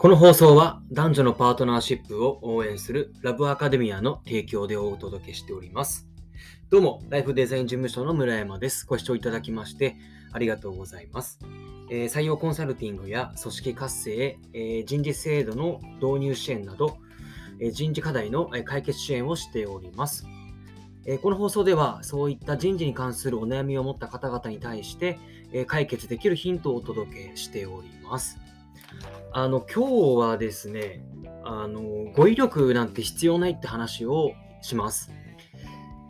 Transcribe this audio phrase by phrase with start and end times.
[0.00, 6.08] この放送は男女のパートナーシップを応援するラブアカデミアの提供でお届けしております。
[6.70, 8.86] どうも、ライフデザイン事務所の村山です。
[8.86, 9.98] ご視聴いただきまして
[10.32, 11.38] ありがとうございます。
[11.90, 16.96] えー採用コンサルティングや組織活性、えー人事制度の導入支援など、
[17.60, 20.24] えー人事課題の解決支援をしております。
[21.04, 25.18] えこの放送ではそういった人事に関するお悩みを持った方々に対して、
[25.52, 28.38] え解決できるヒントをお届けしております。
[29.32, 31.04] あの今日はですね
[31.44, 31.80] あの
[32.14, 35.12] 語彙力なんて必要ないって話をします。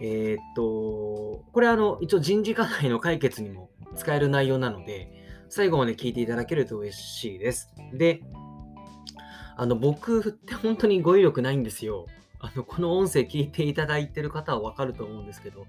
[0.00, 5.10] えーっとこれあの一応人事課題の解決にも使える内容なので
[5.48, 7.72] 最後まで聞いていただけると嬉しいです。
[7.92, 8.22] で
[9.56, 12.06] あの僕って本当に語彙力ないんですよ。
[12.40, 15.66] あのこの音声聞いていただいてる方はわかると思うんですけど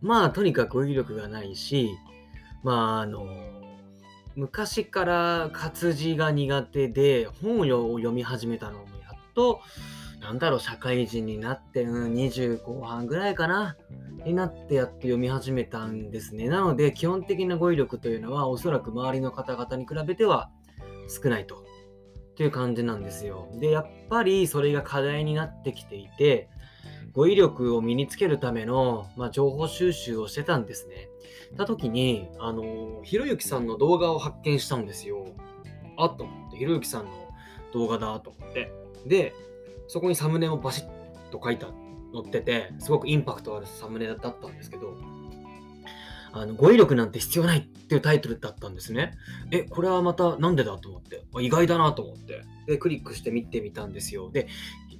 [0.00, 1.90] まあとにかく語彙力がないし
[2.62, 3.26] まああの
[4.36, 9.60] 昔から活字が苦手で本を読み始めたのもやっと
[10.20, 13.76] なんだろう社会人になって、うん、20後半ぐらいかな
[14.24, 16.48] になってやっと読み始めたんですね。
[16.48, 20.50] なので基本的な語彙力というのはおそらく周りの方々に比べては
[21.08, 21.64] 少ないと。
[22.34, 23.48] という感じなんですよ。
[23.60, 26.48] でやっぱりそれが課題になってきていて
[27.12, 31.08] 語彙力を身につけるための、まあ、情報収集をしてたんですね。
[31.56, 35.26] た時に、あの、ひろゆきさんの動画を発見したんですよ。
[35.96, 37.10] あっと思って、ひろゆきさんの
[37.72, 38.72] 動画だと思って。
[39.06, 39.34] で、
[39.88, 41.66] そこにサムネをバシッと書いた、
[42.14, 44.94] 載ってて、すごくインパクトあるサムネだったんですけど、
[46.34, 49.12] あの語彙力なんて必要ないっていうタイトルだったんですね。
[49.50, 54.30] え、これはまたなんでだと思って、意外だなと思って、で、クリックして見てみたんですよ。
[54.30, 54.48] で、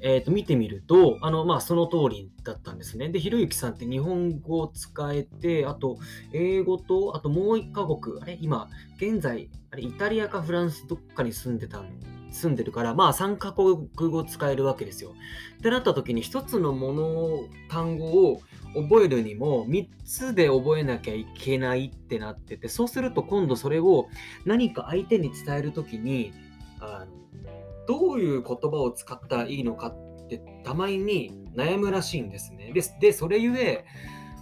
[0.05, 3.09] えーと見てみると、あのまあ、その通りだったんですね。
[3.09, 5.99] で、ひろゆきさんって日本語を使えて、あと
[6.33, 11.89] 英語と、あともう一カ国、あれ、今、現在、あれ、イタリアかフランスどっかに住んでたん
[12.33, 15.15] 住んでるから、まあ3カ国語使えるわけですよ。
[15.59, 18.41] ってなった時に一つのもの、単語を
[18.75, 24.09] 覚えるにも3つで覚えなきゃいけないってなってて、そうすると今度それを
[24.45, 26.33] 何か相手に伝える時に、
[26.81, 27.23] あの
[27.87, 32.73] どういう言葉を使ったらいいのかってたまに悩むらしいんですね。
[32.73, 33.85] で、でそれゆえ、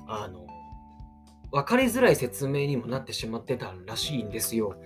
[0.06, 0.47] あの、
[1.53, 4.77] 分かりづらい説明にもなってしまってたらしいんですよ。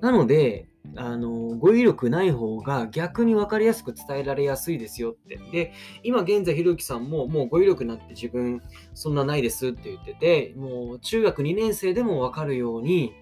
[0.00, 5.38] なので、あの語彙力ない方が逆に分かりやすく伝えられやすいですよって。
[5.50, 8.62] で、今現在ひろゆきさんももう語彙力なんて自分
[8.94, 13.12] そんなないですって言ってて、もう中学2年生でも分かるように、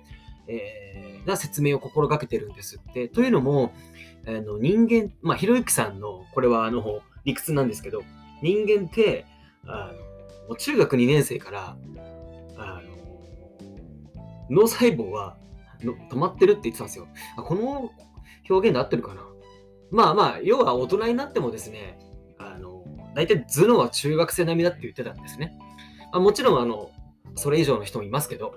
[0.46, 0.90] えー
[1.26, 3.08] な説明を心がけてるんですって。
[3.08, 3.72] というのも、
[4.26, 8.02] あの人間、まあ、ひろゆきさんの、これはあの理屈なんですけど、
[8.42, 9.26] 人間って、
[9.66, 9.92] あ
[10.48, 11.76] の中学2年生から、
[12.56, 12.90] あの
[14.50, 15.36] 脳細胞は
[15.82, 17.08] の止まってるって言ってたんですよ。
[17.36, 17.90] あこの
[18.48, 19.22] 表現で合ってるかな？
[19.90, 21.98] まあまあ、要は大人になってもですね、
[22.38, 25.58] あの大体頭脳は中学生並みだって言ってたんですね。
[26.12, 26.90] あ、もちろん、あの、
[27.36, 28.54] それ以上の人もいますけど、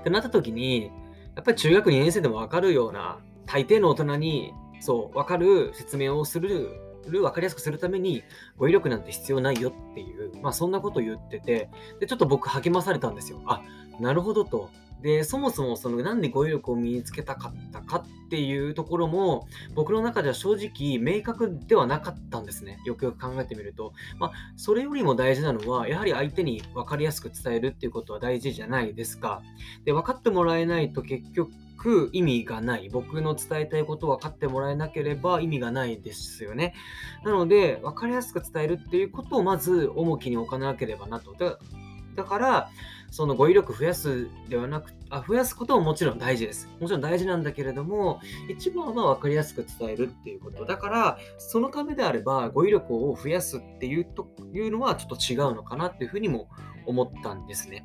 [0.00, 0.90] ってなった時に、
[1.34, 3.20] やっぱり中学2年生でも分かるような、
[3.52, 6.70] 大抵の大人に、そう、分かる説明をする、
[7.04, 8.24] 分かりやすくするために、
[8.56, 11.68] 語彙力なんて必要ないよっていう、まあそんなこと言ってて、
[12.00, 13.42] で、ちょっと僕励まされたんですよ。
[13.44, 13.62] あ、
[14.00, 14.70] なるほどと。
[15.02, 22.80] で、そもそもそのなんで語彙力を身につけたかったかっていうところも、僕の中では正直明確ではなかったんですね。
[22.84, 23.92] よくよく考えてみると。
[24.18, 29.42] まあ、それよりも大事なのは、やはり相手に分かりやすく伝えるっていうことは大事じゃないですか。
[29.84, 32.88] で、分かってもらえないと結局、意味がない。
[32.90, 36.74] 僕の伝えたいことを分かってもらえなければ意味がないですよね。
[37.24, 41.34] なので、分かりやすく伝えるっていうことをまず重きに置かなければなと。
[42.14, 42.70] だから、
[43.10, 46.66] その語彙力増やすではなくあ増やすことももちろん大事です。
[46.80, 50.64] もちろん大事なんだけれども、一番は分かりやすく伝えるっていうこと。
[50.64, 56.48] だから、そのためであれば語彙力を増やすっていうというのはちょっと違うのかなっていうふうにも
[56.86, 57.84] 思ったんですね。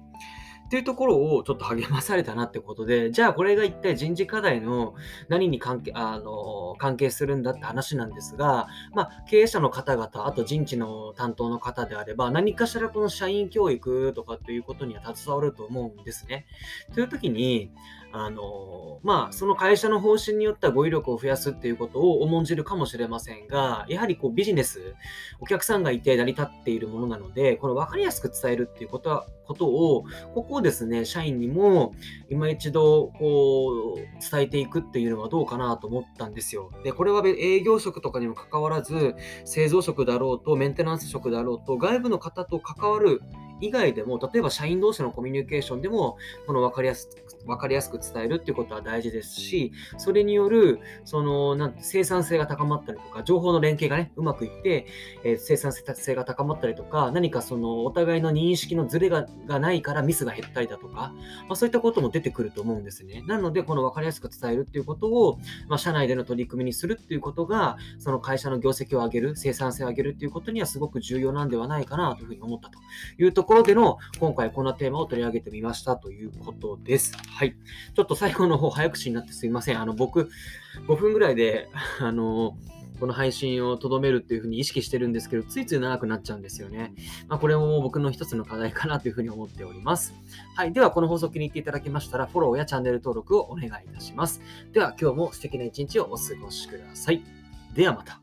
[0.67, 4.95] っていうところをちょっと励まされたなってことで、 じゃあこれが一体人事課題の
[5.30, 16.45] 何に関係あの関係するんだって話なんですが、まあ、経営者の方々、あと人事の担当の方であれば、何かしらこの社員教育とかということには携わると思うんですね。
[16.94, 17.71] という時に、
[18.12, 24.95] あのまあ、その会社の方針によっては語彙力を増やすっていうことを重んじるかもしれませんが、やはりこうビジネス、
[25.39, 31.94] お客さんがいて成り立っているものなので、この分かりやすく伝えるっていうことはことを、ここをですね、社員にも
[32.30, 36.71] 今一度こう伝えていくっていうのはどうかなと思ったんですよ。
[36.83, 39.15] で、これは営業職とかにもかかわらず、
[39.45, 43.21] 製造職だろうと、メンテナンス職だろうと、外部の方と関わる
[43.62, 54.86] 以外でも、例えば社員同士のコミュニケーションでも、この分かりやすく分かりやすく伝えるっていうことは大事ですし、それによる、その、なんて生産性が高まったりとか、情報の連携がね、うまくいって、
[55.24, 61.13] えー、生産性が高まったりとか、何かその、お互いの認識のズレががないからミスが減ったりだとか、
[61.48, 63.24] まあ、そういったことも出てくると思うんですね。
[63.27, 72.80] なので、この分かりやすく伝えるっていうことを、まあ、社内での取り組みにするっていうことが、その会社の業績を上げる、生産性を上げるっていうことにはすごく重要なんではないかなというふうに思ったと
[73.18, 77.13] いうところでの、今回こんなテーマを取り上げてみましたということです。
[77.29, 77.55] はい。
[77.95, 79.81] ちょっと最後の方早口になってすいません。
[79.81, 80.29] あの、僕、
[80.85, 81.69] 5分ぐらいで、
[82.01, 82.57] あの、
[82.99, 86.94] この配信をとどめるっていうふうに意識してるんですけど、ついつい長くなっちゃうんですよね。
[87.29, 90.13] まあ、これも僕の一つの課題かなというふうに思っております。
[90.55, 90.73] はい。
[90.73, 94.41] では、この放送気に入っていただけましたら、フォローやチャンネル登録をお願いいたします。
[94.73, 97.23] では、今日も素敵な一日をお過ごしください。
[97.73, 98.19] ではまた。